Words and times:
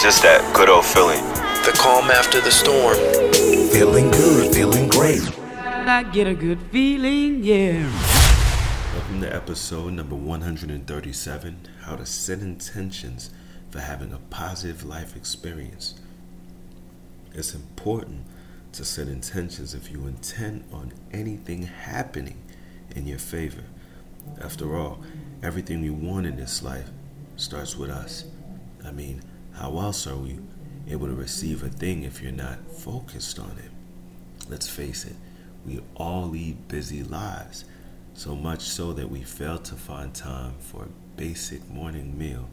It's 0.00 0.16
just 0.16 0.22
that 0.22 0.56
good 0.56 0.70
old 0.70 0.86
feeling. 0.86 1.22
The 1.66 1.76
calm 1.78 2.10
after 2.10 2.40
the 2.40 2.50
storm. 2.50 2.96
Feeling 3.70 4.10
good, 4.10 4.54
feeling 4.54 4.88
great. 4.88 5.20
I 5.58 6.04
get 6.04 6.26
a 6.26 6.32
good 6.32 6.58
feeling, 6.72 7.44
yeah. 7.44 7.84
Welcome 8.94 9.20
to 9.20 9.30
episode 9.30 9.92
number 9.92 10.14
137 10.14 11.68
How 11.82 11.96
to 11.96 12.06
Set 12.06 12.38
Intentions 12.38 13.28
for 13.68 13.80
Having 13.80 14.14
a 14.14 14.18
Positive 14.30 14.84
Life 14.84 15.14
Experience. 15.16 15.96
It's 17.34 17.54
important 17.54 18.24
to 18.72 18.86
set 18.86 19.06
intentions 19.06 19.74
if 19.74 19.90
you 19.90 20.06
intend 20.06 20.64
on 20.72 20.94
anything 21.12 21.64
happening 21.64 22.40
in 22.96 23.06
your 23.06 23.18
favor. 23.18 23.64
After 24.40 24.74
all, 24.74 25.00
everything 25.42 25.82
we 25.82 25.90
want 25.90 26.24
in 26.24 26.36
this 26.36 26.62
life 26.62 26.88
starts 27.36 27.76
with 27.76 27.90
us. 27.90 28.24
I 28.82 28.92
mean, 28.92 29.20
how 29.54 29.78
else 29.78 30.06
are 30.06 30.16
we 30.16 30.38
able 30.88 31.06
to 31.06 31.14
receive 31.14 31.62
a 31.62 31.68
thing 31.68 32.04
if 32.04 32.22
you're 32.22 32.32
not 32.32 32.58
focused 32.72 33.38
on 33.38 33.56
it? 33.58 33.70
Let's 34.48 34.68
face 34.68 35.04
it, 35.04 35.16
we 35.66 35.80
all 35.96 36.28
lead 36.28 36.68
busy 36.68 37.02
lives, 37.02 37.64
so 38.14 38.34
much 38.34 38.62
so 38.62 38.92
that 38.94 39.10
we 39.10 39.22
fail 39.22 39.58
to 39.58 39.74
find 39.74 40.14
time 40.14 40.54
for 40.58 40.84
a 40.84 41.16
basic 41.16 41.68
morning 41.68 42.18
meal. 42.18 42.48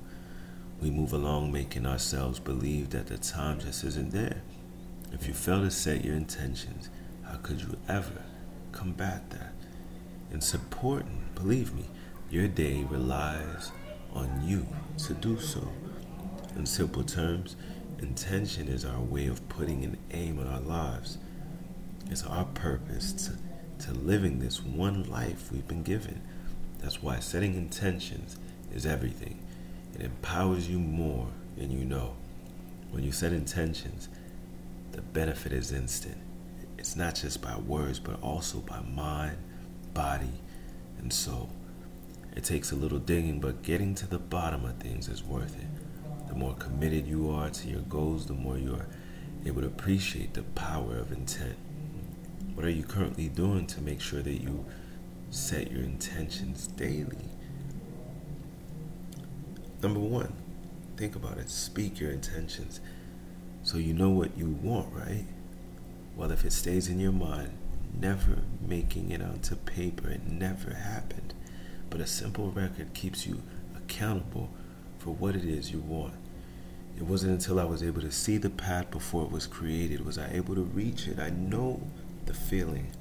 We 0.81 0.91
move 0.91 1.13
along 1.13 1.51
making 1.51 1.85
ourselves 1.85 2.39
believe 2.39 2.91
that 2.91 3.07
the 3.07 3.17
time 3.17 3.59
just 3.59 3.83
isn't 3.83 4.11
there. 4.11 4.41
If 5.11 5.27
you 5.27 5.33
fail 5.33 5.61
to 5.61 5.71
set 5.71 6.05
your 6.05 6.15
intentions, 6.15 6.89
how 7.23 7.37
could 7.37 7.61
you 7.61 7.77
ever 7.87 8.21
combat 8.71 9.29
that? 9.31 9.53
It's 10.31 10.53
important, 10.53 11.33
believe 11.33 11.73
me, 11.73 11.85
your 12.29 12.47
day 12.47 12.83
relies 12.89 13.71
on 14.13 14.43
you 14.45 14.67
to 15.05 15.13
do 15.13 15.39
so. 15.39 15.67
In 16.57 16.65
simple 16.65 17.03
terms, 17.03 17.55
intention 17.99 18.67
is 18.67 18.83
our 18.83 18.99
way 18.99 19.27
of 19.27 19.47
putting 19.47 19.83
an 19.83 19.95
aim 20.09 20.39
on 20.39 20.47
our 20.47 20.59
lives. 20.59 21.19
It's 22.09 22.25
our 22.25 22.45
purpose 22.45 23.13
to, 23.13 23.85
to 23.85 23.93
living 23.93 24.39
this 24.39 24.63
one 24.63 25.03
life 25.03 25.51
we've 25.51 25.67
been 25.67 25.83
given. 25.83 26.19
That's 26.79 27.03
why 27.03 27.19
setting 27.19 27.53
intentions 27.53 28.37
is 28.73 28.87
everything. 28.87 29.39
It 29.93 30.01
empowers 30.01 30.67
you 30.67 30.79
more 30.79 31.27
than 31.55 31.69
you 31.69 31.85
know. 31.85 32.15
When 32.89 33.03
you 33.03 33.11
set 33.11 33.33
intentions, 33.33 34.09
the 34.93 35.03
benefit 35.03 35.53
is 35.53 35.71
instant. 35.71 36.17
It's 36.79 36.95
not 36.95 37.13
just 37.13 37.39
by 37.39 37.55
words, 37.55 37.99
but 37.99 38.19
also 38.23 38.57
by 38.61 38.79
mind, 38.81 39.37
body, 39.93 40.41
and 40.97 41.13
soul. 41.13 41.51
It 42.35 42.43
takes 42.43 42.71
a 42.71 42.75
little 42.75 42.97
digging, 42.97 43.39
but 43.39 43.61
getting 43.61 43.93
to 43.93 44.07
the 44.07 44.17
bottom 44.17 44.65
of 44.65 44.77
things 44.77 45.07
is 45.07 45.23
worth 45.23 45.55
it. 45.55 45.86
The 46.27 46.35
more 46.35 46.53
committed 46.55 47.07
you 47.07 47.31
are 47.31 47.49
to 47.49 47.67
your 47.67 47.81
goals, 47.81 48.25
the 48.25 48.33
more 48.33 48.57
you 48.57 48.75
are 48.75 48.87
able 49.45 49.61
to 49.61 49.67
appreciate 49.67 50.33
the 50.33 50.43
power 50.43 50.97
of 50.97 51.11
intent. 51.11 51.57
What 52.53 52.65
are 52.65 52.71
you 52.71 52.83
currently 52.83 53.29
doing 53.29 53.67
to 53.67 53.81
make 53.81 54.01
sure 54.01 54.21
that 54.21 54.41
you 54.41 54.65
set 55.29 55.71
your 55.71 55.83
intentions 55.83 56.67
daily? 56.67 57.29
Number 59.81 59.99
one, 59.99 60.33
think 60.95 61.15
about 61.15 61.37
it. 61.37 61.49
Speak 61.49 61.99
your 61.99 62.11
intentions 62.11 62.81
so 63.67 63.77
you 63.77 63.93
know 63.93 64.09
what 64.09 64.37
you 64.37 64.47
want, 64.47 64.93
right? 64.93 65.25
Well, 66.15 66.31
if 66.31 66.45
it 66.45 66.53
stays 66.53 66.87
in 66.87 67.01
your 67.01 67.11
mind, 67.11 67.51
never 67.99 68.39
making 68.65 69.11
it 69.11 69.21
onto 69.21 69.57
paper, 69.57 70.09
it 70.09 70.25
never 70.25 70.73
happened. 70.73 71.33
But 71.89 71.99
a 71.99 72.07
simple 72.07 72.49
record 72.49 72.93
keeps 72.93 73.27
you 73.27 73.43
accountable 73.75 74.49
for 75.07 75.13
what 75.13 75.37
it 75.37 75.45
is 75.45 75.71
you 75.71 75.79
want. 75.79 76.13
It 76.97 77.03
wasn't 77.03 77.31
until 77.31 77.61
I 77.61 77.63
was 77.63 77.81
able 77.81 78.01
to 78.01 78.11
see 78.11 78.37
the 78.37 78.49
path 78.49 78.91
before 78.91 79.23
it 79.23 79.31
was 79.31 79.47
created 79.47 80.05
was 80.05 80.17
I 80.17 80.29
able 80.33 80.53
to 80.55 80.63
reach 80.63 81.07
it. 81.07 81.17
I 81.17 81.29
know 81.29 81.79
the 82.25 82.33
feeling. 82.33 82.91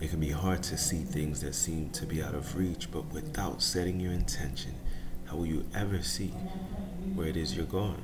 It 0.00 0.10
can 0.10 0.18
be 0.18 0.32
hard 0.32 0.64
to 0.64 0.76
see 0.76 1.04
things 1.04 1.40
that 1.42 1.54
seem 1.54 1.90
to 1.90 2.06
be 2.06 2.24
out 2.24 2.34
of 2.34 2.56
reach, 2.56 2.90
but 2.90 3.12
without 3.12 3.62
setting 3.62 4.00
your 4.00 4.10
intention, 4.10 4.74
how 5.26 5.36
will 5.36 5.46
you 5.46 5.64
ever 5.76 6.02
see 6.02 6.32
where 7.14 7.28
it 7.28 7.36
is 7.36 7.56
you're 7.56 7.66
going? 7.66 8.02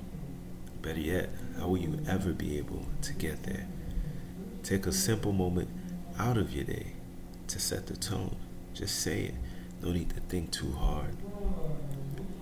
Better 0.81 1.01
yet, 1.01 1.31
how 1.59 1.67
will 1.67 1.79
you 1.79 1.99
ever 2.09 2.33
be 2.33 2.57
able 2.57 2.87
to 3.03 3.15
get 3.15 3.43
there? 3.43 3.67
Take 4.63 4.87
a 4.87 4.93
simple 4.93 5.33
moment 5.33 5.71
out 6.21 6.37
of 6.37 6.53
your 6.53 6.67
day 6.67 6.93
to 7.49 7.59
set 7.59 7.89
the 7.89 7.97
tone. 7.97 8.37
Just 8.75 9.01
say 9.01 9.23
it. 9.23 9.35
No 9.83 9.91
need 9.91 10.11
to 10.11 10.21
think 10.21 10.53
too 10.53 10.71
hard. 10.71 11.17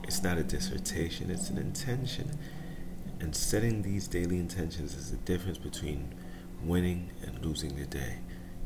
It's 0.04 0.22
not 0.22 0.38
a 0.38 0.42
dissertation, 0.42 1.30
it's 1.30 1.50
an 1.50 1.58
intention. 1.58 2.38
And 3.20 3.34
setting 3.34 3.82
these 3.82 4.08
daily 4.08 4.38
intentions 4.38 4.94
is 4.94 5.10
the 5.10 5.16
difference 5.18 5.58
between 5.58 6.14
winning 6.64 7.10
and 7.22 7.44
losing 7.44 7.76
the 7.76 7.86
day. 7.86 8.18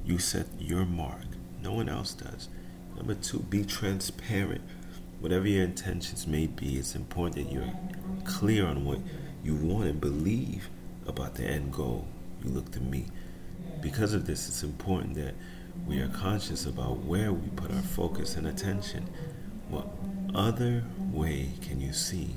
You 0.04 0.18
set 0.18 0.46
your 0.58 0.84
mark, 0.84 1.26
no 1.62 1.72
one 1.72 1.88
else 1.88 2.14
does. 2.14 2.48
Number 2.96 3.14
two, 3.14 3.40
be 3.40 3.64
transparent. 3.64 4.62
Whatever 5.20 5.48
your 5.48 5.64
intentions 5.64 6.26
may 6.26 6.46
be, 6.46 6.76
it's 6.76 6.94
important 6.94 7.36
that 7.36 7.52
you're 7.52 7.72
clear 8.24 8.66
on 8.66 8.84
what 8.84 8.98
you 9.44 9.54
want 9.54 9.88
and 9.88 10.00
believe 10.00 10.68
about 11.06 11.34
the 11.34 11.44
end 11.44 11.72
goal 11.72 12.06
you 12.42 12.50
look 12.50 12.70
to 12.72 12.80
meet. 12.80 13.08
Because 13.80 14.14
of 14.14 14.26
this, 14.26 14.48
it's 14.48 14.62
important 14.62 15.14
that 15.14 15.34
we 15.86 16.00
are 16.00 16.08
conscious 16.08 16.66
about 16.66 16.98
where 16.98 17.32
we 17.32 17.48
put 17.50 17.70
our 17.70 17.82
focus 17.82 18.36
and 18.36 18.46
attention. 18.46 19.08
What 19.68 19.88
other 20.34 20.84
way 21.12 21.50
can 21.60 21.80
you 21.80 21.92
see 21.92 22.36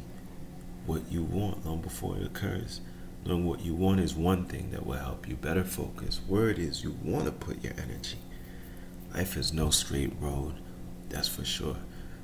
what 0.86 1.12
you 1.12 1.24
want 1.24 1.66
long 1.66 1.82
before 1.82 2.18
it 2.18 2.26
occurs? 2.26 2.82
Knowing 3.26 3.46
what 3.46 3.62
you 3.62 3.76
want 3.76 4.00
is 4.00 4.16
one 4.16 4.46
thing 4.46 4.72
that 4.72 4.86
will 4.86 4.98
help 4.98 5.28
you 5.28 5.36
better 5.36 5.64
focus 5.64 6.22
where 6.28 6.50
it 6.50 6.58
is 6.58 6.84
you 6.84 6.98
want 7.04 7.26
to 7.26 7.32
put 7.32 7.64
your 7.64 7.74
energy. 7.74 8.18
Life 9.14 9.38
is 9.38 9.54
no 9.54 9.70
straight 9.70 10.14
road, 10.20 10.56
that's 11.10 11.28
for 11.28 11.46
sure. 11.46 11.78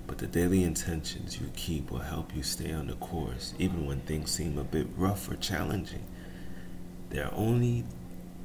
But 0.08 0.20
the 0.20 0.28
daily 0.28 0.64
intentions 0.64 1.40
you 1.40 1.52
keep 1.56 1.92
will 1.92 2.00
help 2.00 2.36
you 2.36 2.44
stay 2.44 2.72
on 2.72 2.88
the 2.88 2.94
course, 2.96 3.54
even 3.60 3.86
when 3.86 4.02
things 4.02 4.32
seem 4.32 4.58
a 4.58 4.64
bit 4.64 4.88
rough 4.96 5.30
or 5.30 5.36
challenging. 5.36 6.04
They're 7.10 7.34
only 7.34 7.84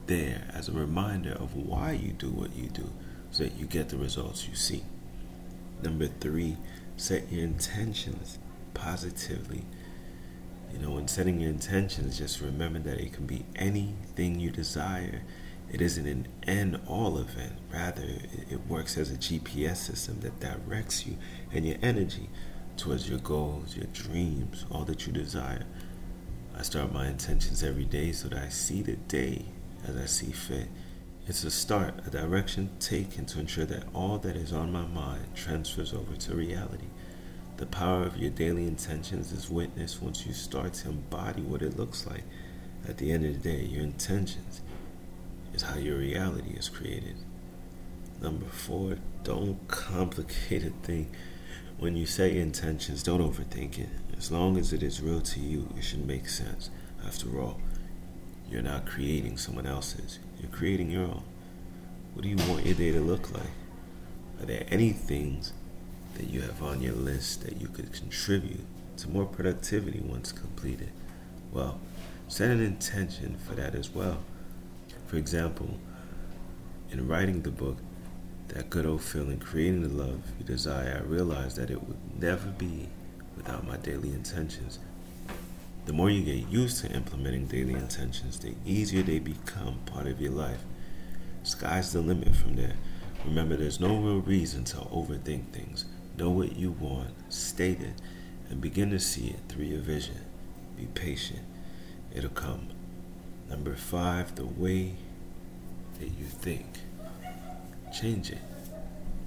there 0.07 0.51
as 0.53 0.69
a 0.69 0.73
reminder 0.73 1.33
of 1.33 1.55
why 1.55 1.93
you 1.93 2.13
do 2.13 2.31
what 2.31 2.55
you 2.55 2.69
do 2.69 2.91
so 3.31 3.45
that 3.45 3.55
you 3.55 3.67
get 3.67 3.89
the 3.89 3.97
results 3.97 4.47
you 4.49 4.55
see. 4.55 4.83
Number 5.83 6.07
three, 6.07 6.57
set 6.97 7.33
your 7.33 7.45
intentions 7.45 8.39
positively. 8.75 9.65
You 10.73 10.79
know, 10.79 10.91
when 10.93 11.09
setting 11.09 11.41
your 11.41 11.51
intentions, 11.51 12.19
just 12.19 12.41
remember 12.41 12.79
that 12.81 13.01
it 13.01 13.13
can 13.13 13.27
be 13.27 13.45
anything 13.57 14.39
you 14.39 14.51
desire. 14.51 15.23
It 15.73 15.81
isn't 15.81 16.07
an 16.07 16.29
end 16.47 16.81
all 16.87 17.19
event. 17.19 17.55
Rather, 17.73 18.05
it 18.05 18.67
works 18.69 18.99
as 18.99 19.11
a 19.11 19.17
GPS 19.17 19.77
system 19.77 20.21
that 20.21 20.41
directs 20.41 21.07
you 21.07 21.17
and 21.53 21.67
your 21.67 21.77
energy 21.83 22.29
towards 22.77 23.09
your 23.09 23.19
goals, 23.19 23.77
your 23.77 23.87
dreams, 23.87 24.67
all 24.71 24.85
that 24.85 25.07
you 25.07 25.13
desire. 25.13 25.65
I 26.57 26.63
start 26.63 26.93
my 26.93 27.09
intentions 27.09 27.63
every 27.63 27.85
day 27.85 28.13
so 28.13 28.29
that 28.29 28.43
I 28.43 28.49
see 28.49 28.83
the 28.83 28.97
day 28.97 29.47
as 29.87 29.97
I 29.97 30.07
see 30.07 30.33
fit. 30.33 30.69
It's 31.31 31.45
a 31.45 31.51
start, 31.53 31.95
a 32.05 32.11
direction 32.11 32.71
taken 32.81 33.25
to 33.27 33.39
ensure 33.39 33.65
that 33.67 33.85
all 33.95 34.19
that 34.19 34.35
is 34.35 34.53
on 34.53 34.73
my 34.73 34.85
mind 34.85 35.29
transfers 35.33 35.95
over 35.95 36.17
to 36.17 36.35
reality. 36.35 36.89
The 37.57 37.67
power 37.67 38.03
of 38.03 38.17
your 38.17 38.31
daily 38.31 38.67
intentions 38.67 39.31
is 39.31 39.49
witnessed 39.49 40.03
once 40.03 40.27
you 40.27 40.33
start 40.33 40.75
to 40.75 40.89
embody 40.89 41.43
what 41.43 41.63
it 41.63 41.79
looks 41.79 42.05
like. 42.05 42.25
At 42.89 42.99
the 42.99 43.13
end 43.13 43.25
of 43.25 43.41
the 43.41 43.49
day, 43.49 43.63
your 43.63 43.85
intentions 43.85 44.61
is 45.55 45.63
how 45.63 45.77
your 45.77 45.99
reality 45.99 46.51
is 46.51 46.69
created. 46.69 47.15
Number 48.21 48.47
four, 48.47 48.97
don't 49.23 49.69
complicate 49.69 50.65
a 50.65 50.71
thing. 50.83 51.15
When 51.79 51.95
you 51.95 52.07
say 52.07 52.39
intentions, 52.39 53.05
don't 53.05 53.23
overthink 53.23 53.79
it. 53.79 53.91
As 54.19 54.33
long 54.33 54.59
as 54.59 54.73
it 54.73 54.83
is 54.83 55.01
real 55.01 55.21
to 55.21 55.39
you, 55.39 55.69
it 55.77 55.85
should 55.85 56.05
make 56.05 56.29
sense. 56.29 56.71
After 57.07 57.41
all, 57.41 57.61
you're 58.51 58.63
not 58.63 58.87
creating 58.87 59.37
someone 59.37 59.67
else's, 59.67 60.19
you're 60.41 60.51
creating 60.51 60.91
your 60.91 61.05
own. 61.05 61.23
What 62.15 62.23
do 62.23 62.29
you 62.29 62.37
want 62.49 62.67
your 62.67 62.75
day 62.75 62.91
to 62.91 63.01
look 63.01 63.33
like? 63.33 63.53
Are 64.41 64.47
there 64.47 64.67
any 64.69 64.91
things 64.91 65.53
that 66.17 66.29
you 66.29 66.41
have 66.41 66.63
on 66.63 66.83
your 66.83 66.95
list 66.95 67.45
that 67.45 67.61
you 67.61 67.69
could 67.69 67.93
contribute 67.93 68.65
to 68.97 69.09
more 69.09 69.27
productivity 69.27 70.01
once 70.01 70.33
completed? 70.33 70.91
Well, 71.53 71.81
set 72.29 72.51
an 72.51 72.61
intention 72.61 73.37
for 73.47 73.55
that 73.55 73.75
as 73.75 73.91
well. 73.91 74.19
For 75.07 75.17
example, 75.17 75.79
in 76.91 77.07
writing 77.07 77.43
the 77.43 77.51
book, 77.51 77.79
that 78.49 78.71
good 78.71 78.87
old 78.87 79.03
feeling, 79.03 79.39
creating 79.39 79.83
the 79.83 79.89
love 79.89 80.23
you 80.39 80.45
desire, 80.45 81.03
I 81.03 81.09
realized 81.09 81.57
that 81.57 81.71
it 81.71 81.83
would 81.87 82.21
never 82.21 82.49
be 82.51 82.89
without 83.37 83.67
my 83.67 83.77
daily 83.77 84.11
intentions. 84.11 84.81
The 85.87 85.93
more 85.93 86.11
you 86.11 86.23
get 86.23 86.51
used 86.51 86.85
to 86.85 86.93
implementing 86.93 87.47
daily 87.47 87.75
intentions, 87.75 88.39
the 88.39 88.55
easier 88.65 89.03
they 89.03 89.19
become 89.19 89.81
part 89.87 90.07
of 90.07 90.21
your 90.21 90.33
life. 90.33 90.63
Sky's 91.43 91.93
the 91.93 92.01
limit 92.01 92.35
from 92.37 92.57
there. 92.57 92.77
Remember, 93.25 93.57
there's 93.57 93.81
no 93.81 93.97
real 93.97 94.21
reason 94.21 94.65
to 94.65 94.77
overthink 94.77 95.51
things. 95.53 95.85
Know 96.17 96.31
what 96.31 96.57
you 96.57 96.73
want, 96.73 97.11
state 97.33 97.81
it, 97.81 97.95
and 98.51 98.61
begin 98.61 98.91
to 98.91 99.01
see 99.01 99.29
it 99.29 99.41
through 99.49 99.65
your 99.65 99.81
vision. 99.81 100.21
Be 100.77 100.87
patient. 100.87 101.41
It'll 102.15 102.31
come. 102.31 102.69
Number 103.49 103.75
five, 103.75 104.35
the 104.35 104.47
way 104.47 104.95
that 105.99 106.09
you 106.09 106.25
think. 106.25 106.67
Change 107.93 108.31
it. 108.31 108.39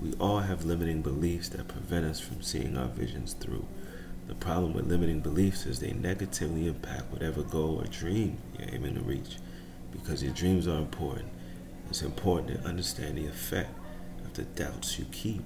We 0.02 0.14
all 0.14 0.40
have 0.40 0.66
limiting 0.66 1.02
beliefs 1.02 1.50
that 1.50 1.68
prevent 1.68 2.06
us 2.06 2.20
from 2.20 2.42
seeing 2.42 2.78
our 2.78 2.88
visions 2.88 3.34
through. 3.34 3.66
The 4.28 4.36
problem 4.36 4.74
with 4.74 4.88
limiting 4.88 5.20
beliefs 5.20 5.66
is 5.66 5.80
they 5.80 5.92
negatively 5.92 6.68
impact 6.68 7.12
whatever 7.12 7.44
goal 7.44 7.82
or 7.82 7.86
dream 7.88 8.38
you're 8.58 8.74
aiming 8.74 8.96
to 8.96 9.02
reach. 9.02 9.38
Because 9.92 10.24
your 10.24 10.34
dreams 10.34 10.68
are 10.68 10.78
important, 10.78 11.30
it's 11.90 12.02
important 12.02 12.62
to 12.62 12.68
understand 12.68 13.18
the 13.18 13.28
effect 13.28 13.78
of 14.26 14.34
the 14.34 14.44
doubts 14.44 14.98
you 14.98 15.06
keep. 15.12 15.44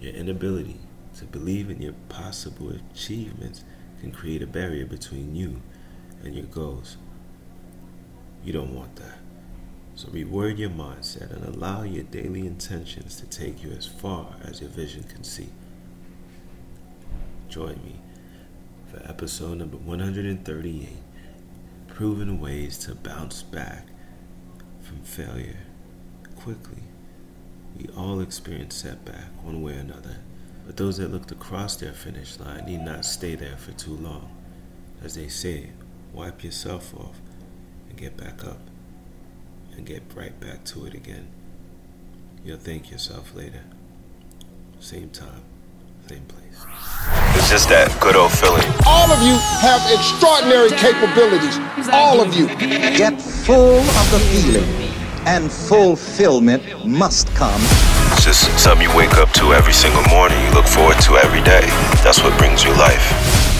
Your 0.00 0.12
inability 0.12 0.76
to 1.16 1.24
believe 1.24 1.70
in 1.70 1.80
your 1.80 1.94
possible 2.08 2.70
achievements 2.70 3.64
can 4.00 4.12
create 4.12 4.42
a 4.42 4.46
barrier 4.46 4.84
between 4.84 5.34
you 5.34 5.62
and 6.22 6.34
your 6.34 6.46
goals. 6.46 6.98
You 8.44 8.52
don't 8.52 8.74
want 8.74 8.96
that. 8.96 9.18
So 9.96 10.08
reword 10.08 10.58
your 10.58 10.70
mindset 10.70 11.30
and 11.32 11.44
allow 11.44 11.82
your 11.84 12.04
daily 12.04 12.46
intentions 12.46 13.16
to 13.20 13.26
take 13.26 13.62
you 13.62 13.70
as 13.70 13.86
far 13.86 14.34
as 14.44 14.60
your 14.60 14.70
vision 14.70 15.04
can 15.04 15.24
see. 15.24 15.48
Join 17.54 17.78
me 17.84 17.94
for 18.90 19.00
episode 19.08 19.58
number 19.58 19.76
138 19.76 20.88
Proven 21.86 22.40
Ways 22.40 22.76
to 22.78 22.96
Bounce 22.96 23.44
Back 23.44 23.86
from 24.82 25.04
Failure 25.04 25.58
Quickly. 26.34 26.82
We 27.78 27.86
all 27.96 28.18
experience 28.18 28.74
setback 28.74 29.26
one 29.44 29.62
way 29.62 29.76
or 29.76 29.78
another, 29.78 30.16
but 30.66 30.76
those 30.76 30.96
that 30.96 31.12
look 31.12 31.26
to 31.26 31.36
cross 31.36 31.76
their 31.76 31.92
finish 31.92 32.40
line 32.40 32.64
need 32.64 32.80
not 32.80 33.04
stay 33.04 33.36
there 33.36 33.56
for 33.56 33.70
too 33.70 33.94
long. 33.98 34.36
As 35.00 35.14
they 35.14 35.28
say, 35.28 35.70
wipe 36.12 36.42
yourself 36.42 36.92
off 36.96 37.20
and 37.88 37.96
get 37.96 38.16
back 38.16 38.44
up 38.44 38.58
and 39.76 39.86
get 39.86 40.02
right 40.16 40.40
back 40.40 40.64
to 40.64 40.86
it 40.86 40.94
again. 40.94 41.28
You'll 42.44 42.58
thank 42.58 42.90
yourself 42.90 43.32
later. 43.32 43.62
Same 44.80 45.10
time, 45.10 45.42
same 46.08 46.24
place. 46.24 47.22
It's 47.44 47.52
just 47.52 47.68
that 47.68 47.92
good 48.00 48.16
old 48.16 48.32
feeling. 48.32 48.64
All 48.88 49.12
of 49.12 49.20
you 49.20 49.36
have 49.60 49.84
extraordinary 49.92 50.72
capabilities. 50.80 51.60
All 51.92 52.16
of 52.18 52.32
you. 52.32 52.48
Get 52.96 53.20
full 53.20 53.84
of 53.84 54.06
the 54.10 54.18
feeling, 54.32 54.64
and 55.26 55.52
fulfillment 55.52 56.64
must 56.88 57.28
come. 57.34 57.60
It's 58.16 58.24
just 58.24 58.48
something 58.58 58.88
you 58.88 58.96
wake 58.96 59.20
up 59.20 59.28
to 59.32 59.52
every 59.52 59.74
single 59.74 60.04
morning. 60.08 60.40
You 60.48 60.54
look 60.54 60.64
forward 60.64 60.96
to 61.04 61.20
every 61.20 61.42
day. 61.42 61.68
That's 62.00 62.24
what 62.24 62.32
brings 62.38 62.64
you 62.64 62.72
life. 62.80 63.53